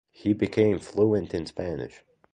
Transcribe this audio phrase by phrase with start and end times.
[0.09, 2.03] He became fluent in Spanish.